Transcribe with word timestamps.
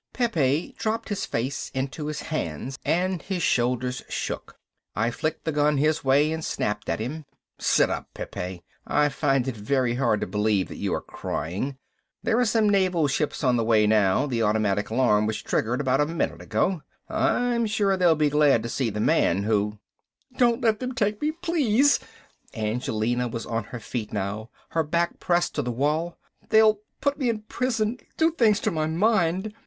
Pepe 0.13 0.73
dropped 0.79 1.09
his 1.09 1.27
face 1.27 1.69
into 1.75 2.07
his 2.07 2.21
hands 2.21 2.79
and 2.83 3.21
his 3.21 3.43
shoulders 3.43 4.01
shook. 4.09 4.57
I 4.95 5.11
flicked 5.11 5.45
the 5.45 5.51
gun 5.51 5.77
his 5.77 6.03
way 6.03 6.31
and 6.31 6.43
snapped 6.43 6.89
at 6.89 6.99
him. 6.99 7.25
"Sit 7.59 7.91
up, 7.91 8.11
Pepe. 8.15 8.63
I 8.87 9.09
find 9.09 9.47
it 9.47 9.55
very 9.55 9.93
hard 9.93 10.19
to 10.21 10.25
believe 10.25 10.69
that 10.69 10.79
you 10.79 10.91
are 10.95 11.01
crying. 11.03 11.77
There 12.23 12.39
are 12.39 12.45
some 12.45 12.67
Naval 12.67 13.07
ships 13.07 13.43
on 13.43 13.57
the 13.57 13.63
way 13.63 13.85
now, 13.85 14.25
the 14.25 14.41
automatic 14.41 14.89
alarm 14.89 15.27
was 15.27 15.39
triggered 15.39 15.79
about 15.79 16.01
a 16.01 16.07
minute 16.07 16.41
ago. 16.41 16.81
I'm 17.07 17.67
sure 17.67 17.95
they'll 17.95 18.15
be 18.15 18.31
glad 18.31 18.63
to 18.63 18.69
see 18.69 18.89
the 18.89 18.99
man 18.99 19.43
who...." 19.43 19.77
"Don't 20.35 20.61
let 20.61 20.79
them 20.79 20.95
take 20.95 21.21
me, 21.21 21.31
please!" 21.31 21.99
Angelina 22.55 23.27
was 23.27 23.45
on 23.45 23.65
her 23.65 23.79
feet 23.79 24.11
now, 24.11 24.49
her 24.69 24.81
back 24.81 25.19
pressed 25.19 25.53
to 25.53 25.61
the 25.61 25.69
wall. 25.71 26.17
"They'll 26.49 26.79
put 27.01 27.19
me 27.19 27.29
in 27.29 27.43
prison, 27.43 27.99
do 28.17 28.31
things 28.31 28.59
to 28.61 28.71
my 28.71 28.87
mind!" 28.87 29.53